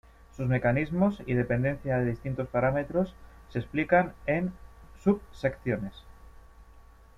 [0.35, 3.13] Sus mecanismos y dependencia de distintos parámetros
[3.49, 4.51] se explican en
[5.03, 5.93] subsecciones.